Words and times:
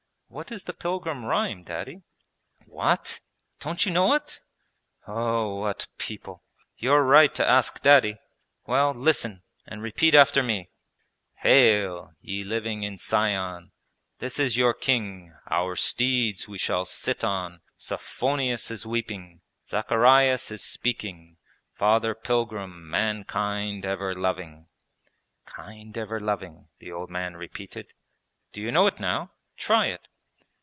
'What 0.33 0.49
is 0.49 0.63
the 0.63 0.71
Pilgrim 0.73 1.25
rhyme. 1.25 1.63
Daddy?' 1.63 2.03
'What, 2.65 3.19
don't 3.59 3.85
you 3.85 3.91
know 3.91 4.13
it? 4.13 4.39
Oh, 5.05 5.55
what 5.55 5.87
people! 5.97 6.41
You're 6.77 7.03
right 7.03 7.35
to 7.35 7.45
ask 7.45 7.81
Daddy. 7.83 8.17
Well, 8.65 8.93
listen, 8.93 9.43
and 9.67 9.81
repeat 9.81 10.15
after 10.15 10.41
me: 10.41 10.69
'Hail! 11.39 12.13
Ye, 12.21 12.45
living 12.45 12.83
in 12.83 12.97
Sion, 12.97 13.73
This 14.19 14.39
is 14.39 14.55
your 14.55 14.73
King, 14.73 15.35
Our 15.49 15.75
steeds 15.75 16.47
we 16.47 16.57
shall 16.57 16.85
sit 16.85 17.25
on, 17.25 17.59
Sophonius 17.77 18.71
is 18.71 18.85
weeping. 18.85 19.41
Zacharias 19.67 20.49
is 20.49 20.63
speaking, 20.63 21.39
Father 21.73 22.15
Pilgrim, 22.15 22.89
Mankind 22.89 23.83
ever 23.83 24.15
loving.' 24.15 24.69
'Kind 25.45 25.97
ever 25.97 26.21
loving,' 26.21 26.69
the 26.79 26.89
old 26.89 27.09
man 27.09 27.35
repeated. 27.35 27.91
'Do 28.53 28.61
you 28.61 28.71
know 28.71 28.87
it 28.87 28.97
now? 28.97 29.33
Try 29.57 29.87
it.' 29.87 30.07